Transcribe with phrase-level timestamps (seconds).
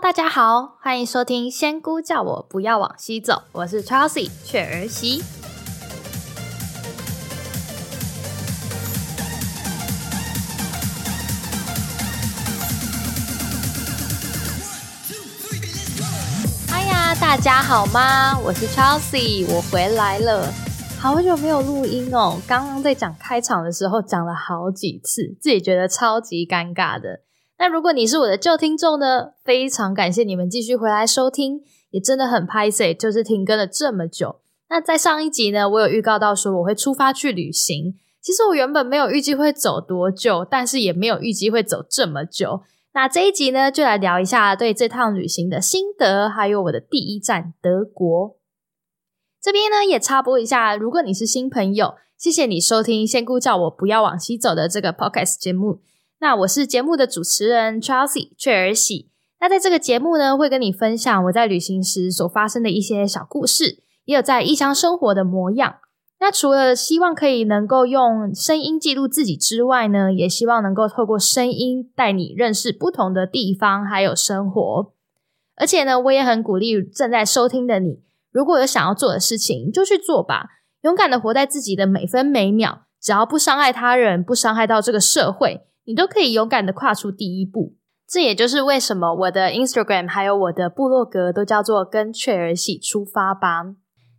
[0.00, 5.22] 大家好，欢迎收听《仙姑叫我不要往西走》，我是 Chelsea 雀儿媳。
[16.72, 18.38] 哎呀，大家好吗？
[18.38, 20.50] 我是 Chelsea，我回来了，
[20.98, 22.40] 好久没有录音哦。
[22.48, 27.20] 刚刚在讲开场的时候讲了好几次，自己觉得超级尴尬的。
[27.62, 34.40] 那如果你是我的旧听众呢，非常感谢你们继续回来收听，也真的很拍 C，就是停更了这么久。
[34.68, 37.94] 那在上一集呢，我有预告到说我会出发去旅行。
[38.20, 42.62] 其实我原本没有预计会走多久，但是也没有预计会走这么久。
[42.94, 48.36] 那这一集呢，就来聊一下对这趟旅行的心得，还有我的第一站德国。
[49.40, 55.80] 这边呢也插播一下，如果你是新朋友，谢谢你收听仙姑叫我不要往西走的这个 Podcast 节目。
[56.22, 59.10] 那我是节目的主持人 Chelsea 雀儿喜。
[59.40, 65.80] 那在这个节目呢，会跟你分享我在旅行时所发生的一些小故事，也有在异乡生活的模样。
[66.20, 74.92] 那除了希望可以能够用声音记录自己之外呢，也希望能够透过声音带你认识不同的地方还有生活。
[75.56, 78.00] 而且呢，我也很鼓励正在收听的你，
[78.30, 80.50] 如果有想要做的事情，就去做吧，
[80.82, 85.66] 勇敢的活在自己的每分每秒，只要不伤害他人，不伤害到这个社会。
[85.84, 87.74] 你都可以勇敢的跨出第一步，
[88.08, 93.74] 这也就是为什么我的 Instagram 还有我的部落格都叫做“跟雀儿喜出发吧”。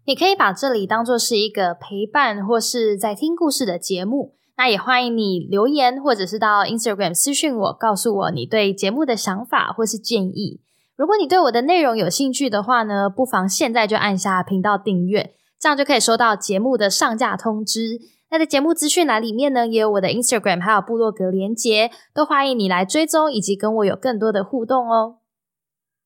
[0.05, 4.35] 你可以把这里当做是一个陪伴或是在听故事的节目。
[4.55, 10.61] 那也欢迎你留言或者是到 Instagram 私讯我，告诉我你对节目的想法或是建议。
[10.95, 17.99] 如果你对我的内容有兴趣的话呢，不妨现在就按下频道订阅，这样就可以收到节目的上架通知。
[18.33, 25.19] 那在节目资讯栏里面呢，也有我的 Instagram 还有部落格连接，都欢迎你来追踪以及跟我有更多的互动哦。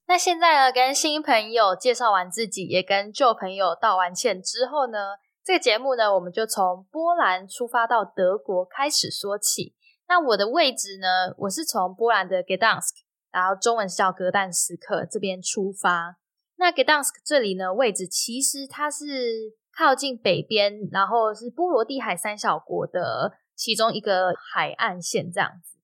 [0.09, 9.73] 那现在呢，跟新朋友介绍完自己，也跟旧朋友道完歉之后呢，这个节目呢，我们就从波兰出发到德国开始说起。
[10.09, 16.18] 那我的位置呢，我是从波兰的 Gdansk，然后中文叫格但斯克这边出发。
[16.57, 19.56] 那 Gdansk 这里呢，位置其实它是。
[19.78, 25.78] 靠近北边，然后是波罗的海三小国的其中一个海岸线这样子。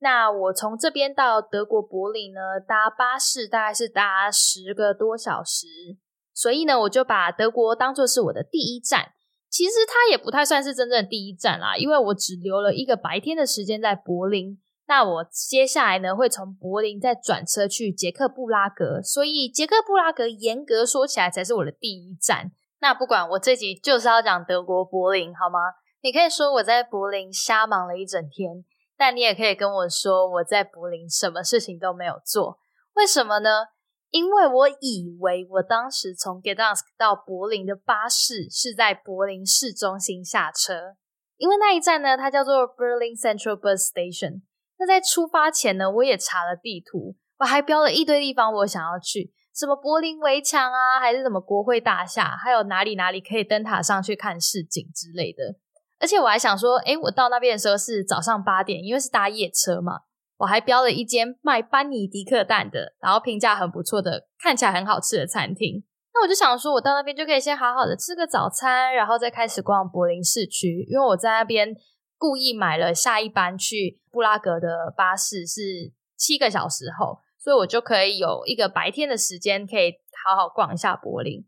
[0.00, 5.66] 那我从这边到德国柏林呢，搭巴士大概是搭十个多小时，
[6.34, 9.12] 所以呢，我就把德国当做是我的第一站。
[9.48, 14.60] 其实它也不太算是真正的第一站啦，因为我只留了一个白天的时间在柏林。
[14.88, 22.52] 那我接下来呢，会从柏林再转车去捷克布拉格，所以捷克布拉格严格说起来才是我的第一站。
[22.86, 25.58] 那不管我这集就是要讲德国柏林，好吗？
[26.02, 28.64] 你可以说我在柏林瞎忙了一整天，
[28.96, 32.60] 但你也可以跟我说我在柏林什么事情都没有做。
[32.94, 33.50] 为什么呢？
[34.10, 40.94] 因为我以为我当时从 Gdansk 到柏林的巴士是在柏林市中心下车，
[41.38, 44.42] 因为那一站呢，它叫做 Berlin Central Bus Station。
[44.78, 49.32] 那在出发前呢，我也查了地图，我还标了一堆地方我想要去。
[49.56, 55.56] 什么柏林围墙啊，还是什么国会大厦，还有哪里哪里可以登塔上去看市景之类的。
[55.98, 60.00] 而且我还想说，诶，我到那边的时候是早上八点，因为是搭夜车嘛。
[60.36, 65.82] 我还标了一间卖班尼迪克蛋的，然后评价很不错的，看起来很好吃的餐厅。
[66.12, 70.84] 那我就想说，我到那边就可以先好好的吃个早餐，然后再开始逛柏林市区。
[70.90, 71.74] 因为我在那边
[72.18, 77.20] 故意买了下一班去布拉格的巴士，是七个小时后。
[77.46, 79.92] 所以我就可以有一个白天的时间，可以
[80.24, 81.46] 好好逛一下柏林。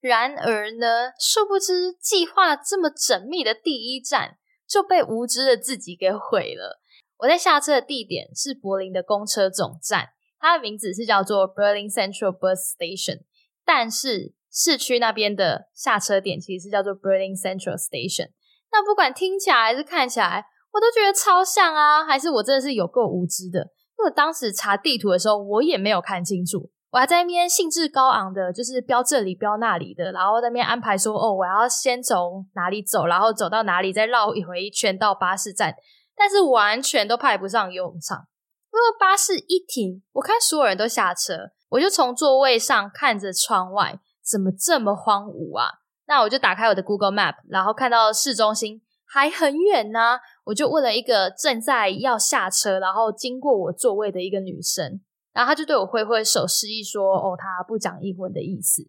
[0.00, 4.38] 然而呢，殊不知计划这么缜密的第一站
[4.68, 6.80] 就被无知的自己给毁了。
[7.18, 10.08] 我在下车的地点是柏林的公车总站，
[10.40, 13.20] 它的名字是叫做 Berlin Central Bus Station，
[13.64, 18.32] 但是市区那边的下车点其实是叫做 Berlin Central Station。
[18.72, 22.04] 那不管听起来还是看起来，我都觉得超像啊！
[22.04, 23.70] 还是我真的是有够无知的？
[24.04, 35.74] 我当时查地图的时候，我也没有看清楚，我还在那边兴致高昂的，就是标这里标那里的，然后在那边安排说，哦，我要先从哪里走，然后走到哪里，再绕一回一圈到巴士站，
[36.16, 38.26] 但是完全都派不上用场，
[38.72, 45.80] 因为巴士一停，我看所有人都下车，我就从座位上看着窗外，怎么这么荒芜啊？
[46.06, 48.82] 那我就打开我的 Google Map，然后看到市中心。
[49.12, 55.02] 还很远呢，我就问了一个正在要下车，然后经过我座位的一个女生，
[55.34, 58.88] 然后她就对我挥挥手示意说：“哦，她不讲英文的意思。”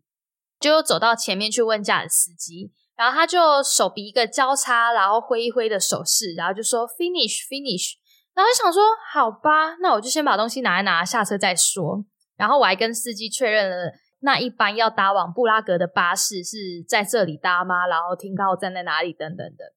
[0.62, 7.96] 就走到前面去问驾驶司机，然后他就手比一个交叉，然后挥一挥的手势，然后就说 “finish finish”，
[8.34, 8.82] 然后就想说
[9.12, 12.06] ：“好吧，那我就先把东西拿一拿，下车再说。”
[12.40, 13.92] 然后我还跟司机确认了
[14.22, 17.86] 那一般要搭往布拉格的巴士是在这里搭吗？
[17.88, 19.74] 然后停靠站在哪里等等的。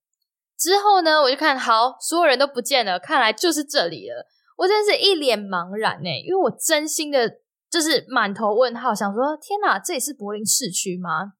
[0.58, 4.26] 之后呢，我就看好所有人都不见了，看来就是这里了。
[4.56, 7.30] 我真是一脸茫然呢，因为我真心的
[7.70, 11.34] 就是满头问号，想说天哪，这里是柏林市区吗？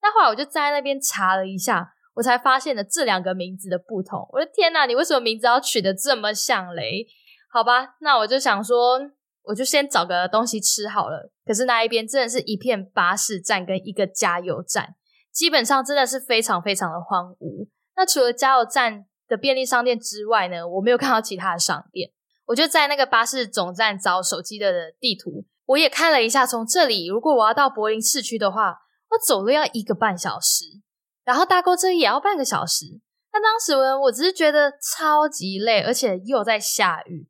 [0.00, 4.26] 那后来我就在那边查了一下，我才发现了这两个名字的不同。
[4.32, 7.06] 我的天哪，你为什么名字要取得这么像嘞？
[7.52, 8.98] 好吧，那我就想说，
[9.42, 11.30] 我就先找个东西吃好了。
[11.44, 14.94] 可是那一边真的是一片巴士站跟一个加油站，
[15.30, 17.68] 基本上真的是非常非常的荒芜。
[17.94, 22.10] 那除了加油站的便利商店之外呢，我没有看到其他的商店。
[22.46, 28.80] 我就在那个巴士总站找手机的地图，我也看了一下，从这里如果我要到柏林市区的话，
[29.10, 30.64] 我走路要一个半小时，
[31.24, 33.00] 然后搭公车也要半个小时。
[33.32, 37.28] 那当时呢，我只是觉得超级累，而且又在下雨，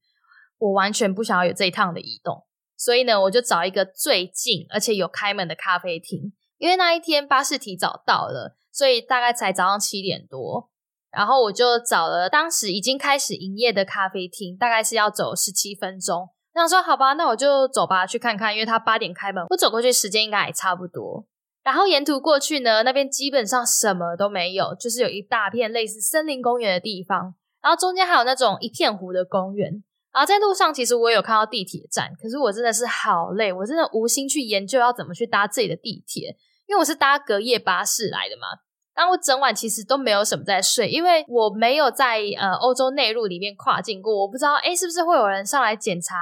[0.58, 2.46] 我完全不想要有这一趟的移动。
[2.76, 10.70] 所以呢，我就找一个最近而且有开门的咖啡厅，因为那一天巴士提早到了，所以大概才早上七点多。
[11.10, 16.30] 然后我就找了当时已经开始营业的咖啡厅，大概是要走十七分钟。
[16.54, 21.26] 那我说好吧，那我就走吧，去看看，因为他八点开门，我走过去时间应该也差不多。
[21.62, 29.84] 然后沿途过去呢，那边基本上什么都没有，就是有一大片类似森林公园的地方，然后中间还有那种一片湖的公园。
[30.12, 36.36] 然后在路上，其实我有看到地铁站，可是我真的是好累，我真的无心去研究要怎么去搭这里的地铁，
[36.72, 38.48] 因为我是搭隔夜巴士来的嘛。
[38.94, 46.16] 但我整晚其实都没有什么在睡，因为我没有在呃欧洲内陆里面跨境过，我不知道哎是不是会有人上来检查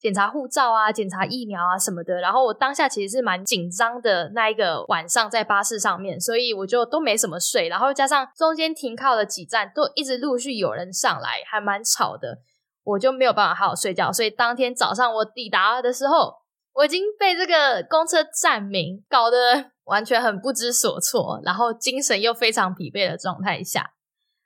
[0.00, 2.16] 检查护照啊、检查疫苗啊什么的。
[2.16, 7.68] 然后我当下其实是蛮紧张的，那一个晚上在巴士上面，所以我就都没什么睡。
[7.68, 12.38] 然后加上中间停靠了几站都一直陆续有人上来，还蛮吵的，
[12.82, 14.12] 我就没有办法好好睡觉。
[14.12, 16.34] 所以当天早上我抵达的时候，
[16.74, 19.72] 我已经被这个公车站名搞得。
[19.84, 23.94] 完全很不知所措，然后精神又非常疲惫的状态下，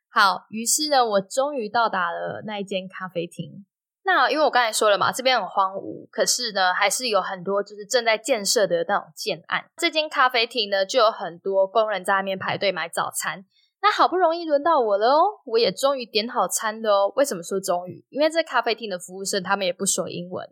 [0.08, 3.66] 好，于是呢，我终于到达了那一间咖啡厅。
[4.02, 9.64] 那因为我刚才说了嘛，这边很荒芜，可是呢，还是有很多就是正在建设的那种建案。
[9.76, 13.44] 这间咖啡厅呢，就有很多工人在那边排队买早餐。
[13.82, 17.12] 那好不容易轮到我了哦，我也终于点好餐了哦。
[17.16, 18.02] 为什么说终于？
[18.08, 20.48] 因为这咖啡厅的服务生他们也不说英文。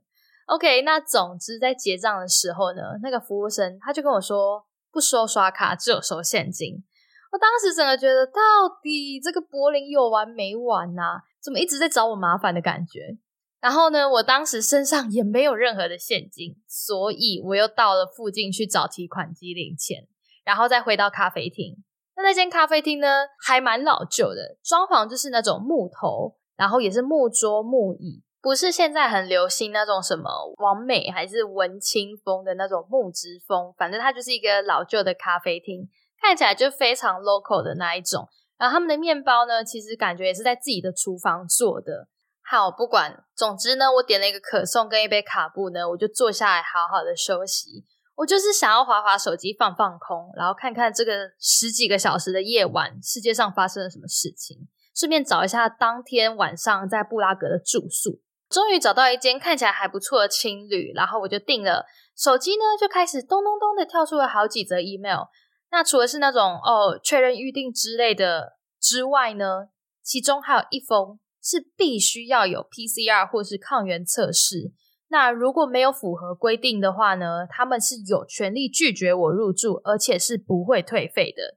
[0.46, 4.66] OK，那总之在结账的时候呢，那个服务生他就跟我说。
[4.94, 6.84] 不收刷卡，只有收现金。
[7.32, 8.32] 我当时整个觉得，到
[8.80, 11.22] 底这个柏林有完没完呐？
[11.42, 13.18] 怎么一直在找我麻烦的感觉？
[13.60, 20.06] 然后呢，我当时身上也没有任何的现金，所以我又到了附近去找提款机领钱，
[20.44, 21.82] 然后再回到咖啡厅。
[22.14, 23.08] 那那间咖啡厅呢，
[23.44, 28.22] 还蛮老旧的，装潢就是那种木头，然后也是木桌木椅。
[28.44, 35.88] 不是现在很流行那种什么完美还是文青风的那种木质风，反正它就是一个老旧的咖啡厅，
[36.20, 38.28] 看起来就非常 local 的那一种。
[38.58, 42.08] 然后他们的面包呢，其实感觉也是在自己的厨房做的。
[42.42, 47.86] 好，不管，总之呢，我点了一个可颂跟一杯卡布呢，我就坐下来好好的休息。
[48.16, 58.20] 我就是想要滑滑手机放放空，然后看看这个十几个小时的夜晚，世界上发生了什么事情，顺便找一下当天晚上在布拉格的住宿。
[58.54, 61.84] 终于找到一间看起来还不错的青旅，然后我就订了。
[62.16, 65.24] 手机呢就开始咚咚咚的跳出了好几则 email。
[65.72, 69.70] 那除了是那种哦确认预定之类的之外呢，
[70.04, 74.70] 其中还有一封是必须要有 PCR 或是抗原测试。
[75.08, 81.56] 那如果没有符合规定的话呢，他们是有权利拒绝我入住，而且是不会退费的。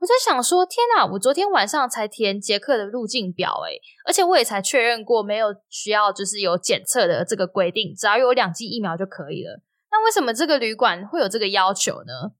[0.00, 1.04] 我在想说，天哪！
[1.04, 9.60] 我昨天晚上才填捷克的入境表，诶而且我也才确认过，没有需要就是有检测的这个规定，只要有两剂疫苗就可以了。
[9.90, 12.32] 那为什么这个旅馆会有这个要求呢？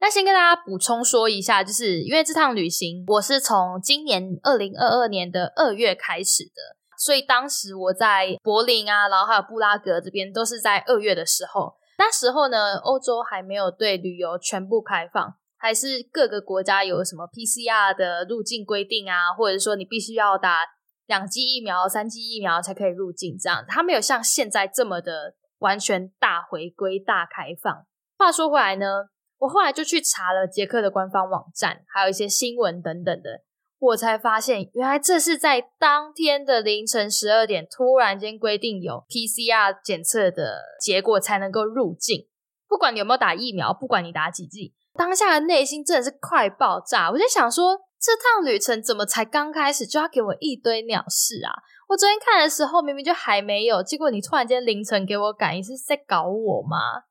[0.00, 15.34] 那先跟大家补充说一下，就是因为这趟旅行我是从今年二零二二年的二月开始的，所以当时我在柏林啊，然后还有布拉格这边都是在二月的时候，那时候呢，欧洲还没有对旅游全部开放。
[15.66, 20.60] 还是各个国家有什么 PCR 的入境规定啊，或者说你必须要打
[21.08, 27.84] 两剂疫苗、三剂疫苗才可以入境，这样它没有像现在这么的完全大回归、大开放。
[28.16, 29.08] 话说回来呢，
[29.38, 33.42] 我后来就去查了捷克的官方网站，还有一些新闻等等的，
[33.80, 42.28] 我才发现原来这是在当天的凌晨十二点突然间规定有 PCR 检测的结果才能够入境，
[42.68, 44.74] 不管你有没有打疫苗，不管你打几剂。
[44.96, 51.52] 当下的内心真的是快爆炸，我就想说，这趟旅程怎么才刚开始就要给我一堆鸟事啊？
[51.88, 57.04] 我昨天看的时候明明就还没有，结果你突然间凌晨给我改，你是在搞我吗？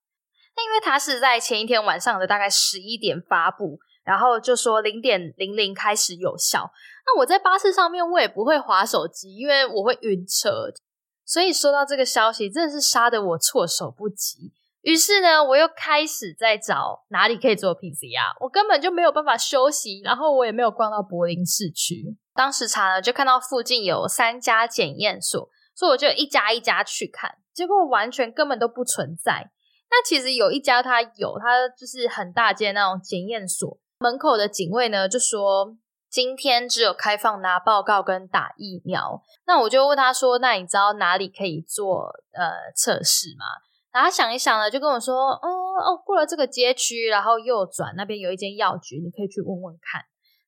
[0.58, 6.72] 那因为他是在前一天晚上的大概十一点发布，然后就说零点零零开始有效。
[7.06, 10.74] 那我在巴士上面我也不会划手机，因为我会晕车，
[11.26, 14.54] 所以收到这个消息真的是杀得我措手不及。
[14.86, 22.16] 于是呢，我又开始在找哪里可以做 PCR，我根本就没有办法休息，然后我也没有逛到柏林市区。
[22.36, 29.50] 当时查呢，就看到附近有三家检验所，所以我就一家一家去看，结果完全根本都不存在。
[29.90, 35.76] 那其实有一家它有，它就是很大间那种检验所，门口的警卫呢就说
[36.12, 39.24] 今天只有开放拿报告跟打疫苗。
[39.48, 43.46] 那我就问他说，那你知道哪里可以做呃测试吗？
[43.96, 50.02] 然后想一想呢，就跟我说：“哦哦，过了这个街区，然后右转那边有一间药局，你可以去问问看。”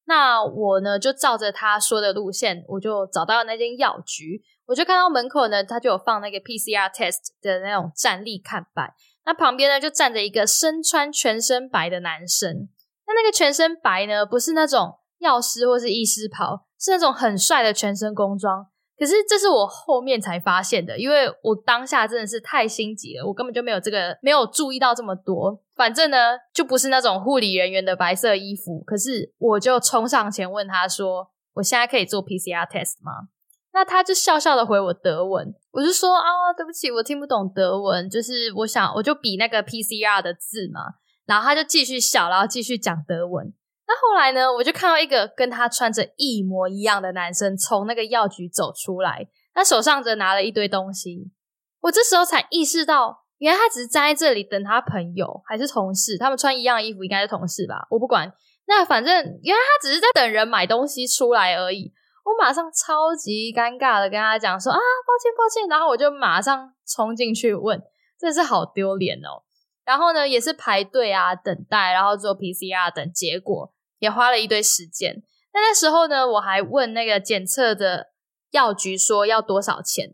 [0.03, 4.41] 那我呢，就照着他说的路线，我就找到那间药局。
[4.65, 8.93] 我就看到门口呢，他就有放那个 PCR test 的那种站立看板。
[9.25, 12.67] 那旁边呢，就站着一个身穿全身白的男生。
[13.07, 18.67] 那那个全身白呢，不是那种药师或是医师袍，是那种很帅的全身工装。
[18.97, 25.61] 可是这是我后面才发现的，因为我当下真的是太心急了，我根本就没有这个没有注意到这么多。
[25.75, 28.81] 反正呢，就不是那种护理人员的白色衣服。
[28.81, 33.29] 可是我就冲上前问他说：“我现在可以做 PCR test 吗？”
[33.73, 40.81] 那他就笑笑的回我德文，我就说：“啊，对不起，我听不懂德文，就是我想我就比那个 PCR 的字嘛。”
[41.27, 43.53] 然后他就继续笑，然后继续讲德文。
[43.87, 44.51] 那后来呢？
[44.51, 51.31] 我就看到一个跟他穿着一模一样的男生从那个药局走出来，他手上则拿了一堆东西。
[51.79, 57.87] 我这时候才意识到，原来他只是站在这里等他朋友还是同事，他们穿一样衣服，应该是同事吧？
[57.89, 58.33] 我不管。
[58.65, 61.93] 那反正原来他只是在等人买东西出来而已。
[62.25, 67.81] 我马上超级尴尬的跟他讲说：“啊，抱歉抱歉。”然后我就马上冲进去问，
[68.19, 69.43] 真是好丢脸哦。
[69.85, 73.73] 然后呢，也是排队啊，等待，然后做 PCR 等结果。
[73.99, 75.23] 也花了一堆时间。
[75.53, 78.07] 那那时候呢，我还问那个检测的
[78.51, 80.13] 药局说要多少钱，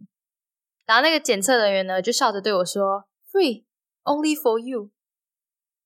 [0.85, 3.65] 然后那个检测人员呢就笑着对我说：“Free,
[4.03, 4.91] only for you。”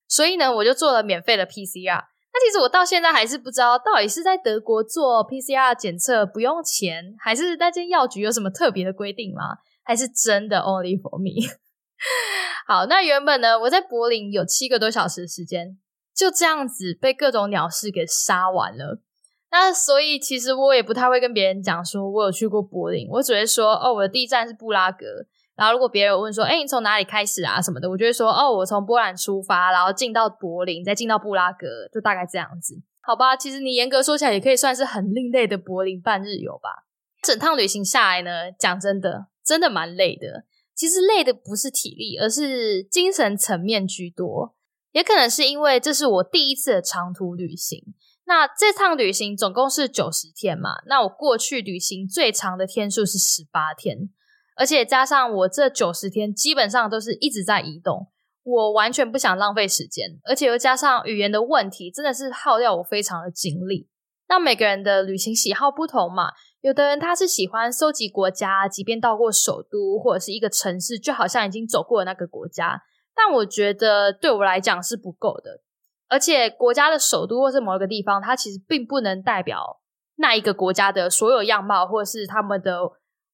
[0.06, 2.04] 所以呢，我就做了免费的 PCR。
[2.32, 9.58] 那其实我到现在还是不知道，到底是在德国做 PCR 检测不用钱，还是那间药局有什么特别的规定吗？
[9.82, 11.48] 还是真的 only for me？
[12.68, 15.78] 好，那原本呢，我在柏林有七个多小时的时间。
[16.18, 19.00] 就这样子被各种鸟事给杀完了。
[19.52, 25.06] 那所以其实我也不太会跟别人讲说我有去过柏林，我只会说哦，我的第一站是布拉格。
[25.54, 32.74] 然后如果别人问说，哎，你从哪里开始啊什么的，我就会说哦，我从波兰出发，然后进到柏林，再进到布拉格，就大概这样子。
[33.00, 36.84] 好吧，其实你严格说起来，也可以算是很另类的柏林半日游吧。
[37.22, 40.44] 整趟旅行下来呢，讲真的，真的蛮累的。
[40.74, 44.54] 其实累的不是体力，而是精神层面居多。
[44.92, 47.94] 也可能是因为这是我第一次的长途旅行。
[48.26, 50.82] 那这趟旅行总共是九十天嘛？
[50.86, 54.10] 那我过去旅行最长的天数是十八天，
[54.54, 58.08] 而且加上我这九十天基本上都是一直在移动，
[58.42, 63.88] 我完全不想浪费时间，而且又加上语言的问题，真的是耗掉我非常的精力。
[64.28, 72.82] 那每个人的旅行喜好不同嘛，有的人他是喜欢搜集国家，即便到过首都或者是一个城市，就好像已经走过了那个国家。
[73.20, 75.60] 但我觉得对我来讲是不够的，
[76.06, 79.80] 而且国家的首都或是某一个地方，它其实并不能代表
[80.18, 82.78] 那一个国家的所有样貌，或是他们的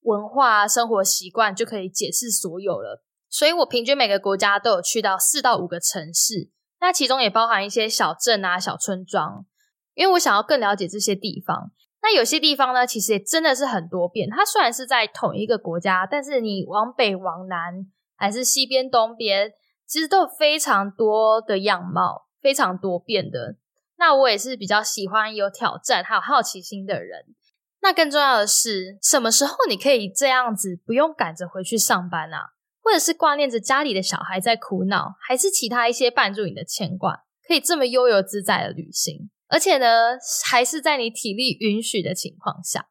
[0.01, 3.05] 文化、生活习惯就可以解释所有了。
[3.29, 6.49] 所以我平均每个国家都有去到四到五个城市，
[6.81, 9.45] 那其中也包含一些小镇啊、小村庄，
[9.93, 11.73] 因为我想要更了解这些地方。
[12.01, 14.31] 那有些地方呢，其实也真的是很多变。
[14.31, 17.87] 它虽然是在同一个国家，但是你往北、往南，
[18.17, 19.53] 还是西边、东边。
[19.87, 23.57] 其实都有非常多的样貌，非常多变的。
[23.97, 27.35] 那我也是比较喜欢有挑战还有好奇心的人。
[27.81, 32.55] 那更重要的是，什么时候你可以这样子不用赶着回去上班啊？
[32.83, 39.31] 或者是挂念着家里的小孩在苦恼，还是其他一些伴住你的牵挂，可以这么悠游自在的旅行？
[39.49, 42.89] 而且呢，还是在你体力允许的情况下。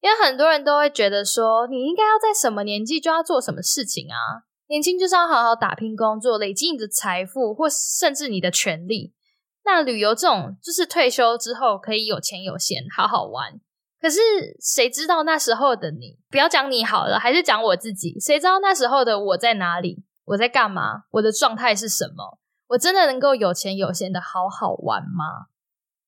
[0.00, 4.48] 因为很多人都会觉得说，你应该要在什么年纪就要做什么事情啊？
[4.70, 9.12] 年轻就是要好好打拼工作，累积你的财富，或甚至你的权利。
[9.64, 13.60] 那旅游这种，就是退休之后可以有钱有闲，好好玩。
[14.00, 14.20] 可是
[14.60, 16.20] 谁知道那时候的你？
[16.30, 18.16] 不要讲你好了，还是讲我自己？
[18.20, 20.04] 谁知道那时候的我在哪里？
[20.26, 21.02] 我在干嘛？
[21.10, 22.38] 我的状态是什么？
[22.68, 25.48] 我真的能够有钱有闲的好好玩吗？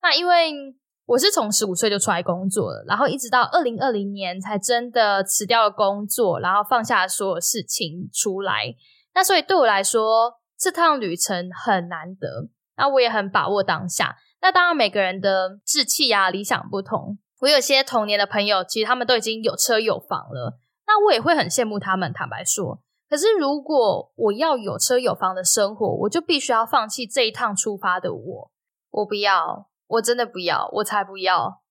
[0.01, 0.77] 那因为。
[1.13, 8.75] 我是从十五岁就出来工作了，然后一直到二零二零年才真的辞掉了工作，然后放下所有事情出来。
[9.15, 14.17] 那所以对我来说，这趟旅程很难得，那我也很把握当下。
[14.41, 17.19] 那当然，每个人的志气啊、理想不同。
[17.41, 22.11] 我有些童年的朋友，其实他们都已经有车有房了，那我也会很羡慕他们。
[22.11, 28.51] 坦白说，可是如果我要有车有房的生活，我就必须要放弃这一趟出发的我。
[28.91, 31.63] 我不要，我真的不要，我才不要。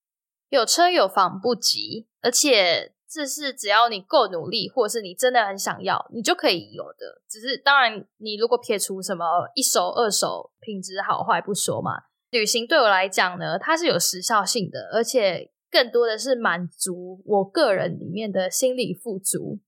[0.50, 7.22] 有车有房不急，而且这是只要你够努力，或者是你真的很想要，你就可以有的。
[7.30, 9.26] 只是当然，你如果撇除什么
[9.56, 11.92] 一手二手品质好坏不说嘛，
[12.30, 15.52] 旅行对我来讲呢，它是有时效性的，而且。
[15.74, 19.62] 更多的是满足我个人里面的心理富足，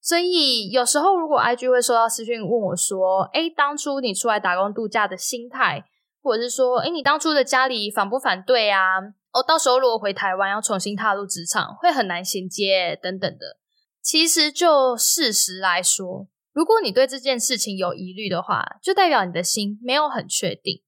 [0.00, 5.84] 所以有时候如果 IG 会收到私讯问我说：“哎，当初你出来打工度假的心态，
[6.22, 9.00] 或者是说，哎，你当初的家里反不反对啊？
[9.32, 13.58] 哦，到时候如果回台湾要重新踏入职场，会很难衔接等等的。
[14.00, 20.82] 其实就事实来说，如果你对这件事情有疑虑的话，就代表你的心没有很确定，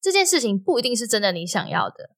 [0.00, 2.10] 这件事情不一定是真的你想要的。”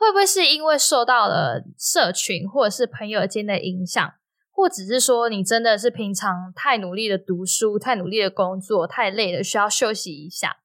[0.00, 4.08] 会不会是因为受到了社群或者是朋友间的影响，
[4.52, 10.58] 或只是说你真的是平常太努力的读书、太努力的工作、太累了，需要休息一下？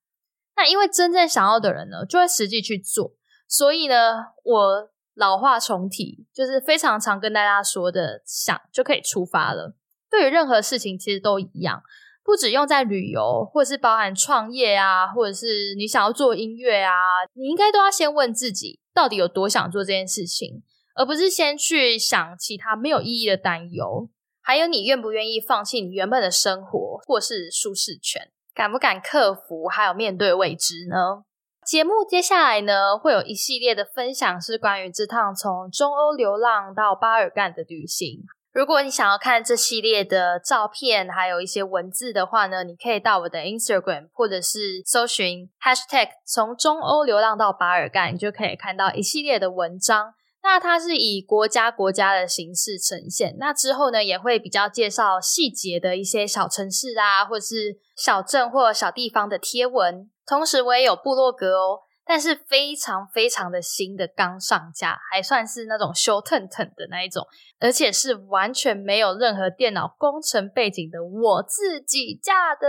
[0.55, 3.13] 那因为真正想要的人呢，就会实际去做。
[3.47, 9.75] 所以呢，我老话重提，就是非常常跟大家说的，想就可以出发了。
[10.09, 11.81] 对于任何事情，其实都一样。
[12.23, 16.93] 不止用在旅游，或是包含创业啊，或者是你想要做音乐啊，
[17.33, 20.63] 你应该都要先问自己，到底有多想做这件事情，
[20.95, 24.09] 而不是先去想其他没有意义的担忧。
[24.41, 28.31] 还有，你愿不愿意放弃你原本的生活或是舒适圈？
[28.53, 29.67] 敢不敢克服？
[29.67, 31.23] 还有面对未知呢？
[31.65, 38.23] 节目接下来呢，会有一系列的分享，是关于这趟从中欧流浪到巴尔干的旅行。
[38.51, 50.13] 如果你想要看这系列的照片，还有一些文字的话呢，你可以到我的 Instagram 或者是搜寻 Hashtag 从中欧流浪到巴尔干，你就可以看到一系列的文章。
[50.43, 53.35] 那它是以国家国家的形式呈现。
[53.39, 60.09] 那之后呢，也会比较介绍细节的一些小城市啊，或是小镇或小地方的贴文。
[60.27, 61.79] 同时，我也有部落格哦。
[62.05, 67.25] 但是非常非常的新的刚上架，还算是那种修腾腾的那一种，
[67.61, 72.67] 而且是完全没有任何电脑工程背景的我自己架的。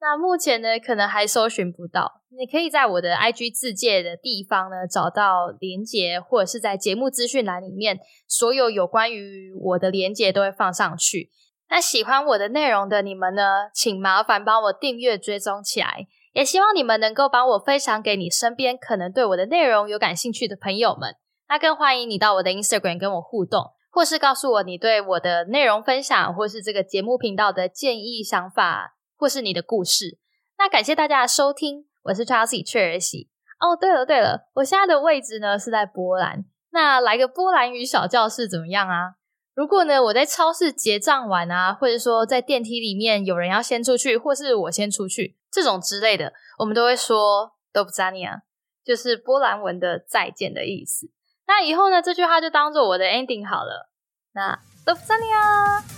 [0.00, 2.22] 那目前呢，可能还搜寻不到。
[2.30, 11.30] 你可以在我的 IG 自介的地方呢找到连接，或者是在节目资讯栏里面，所有有关于我的连接都会放上去。
[11.68, 16.06] 那喜欢我的内容的你们呢，请麻烦帮我订阅追踪起来。
[16.32, 21.16] 也希望你们能够帮我分享给你身边可能对我的内容有感兴趣的朋友们。
[21.48, 30.18] 那更欢迎你到我的 Instagram 跟我互动，或是告诉我你对我的内容分享，或是这个节目频道的建议、想法，或是你的故事。
[30.56, 33.28] 那感谢大家收听，我是 Chelsea 雀儿喜。
[33.58, 39.16] 哦，对了对了，我现在的位置呢是在波兰，那来个波兰语小教室怎么样啊？
[39.54, 48.42] 如果呢，我在超市结账完啊，或者说在电梯里面有人要先出去，或是我先出去，这种之类的，我们都会说 d o b z a n i a
[48.84, 51.10] 就是波兰文的再见的意思。
[51.48, 53.90] 那以后呢，这句话就当做我的 ending 好了。
[54.34, 54.54] 那
[54.86, 55.97] d o b z a n i a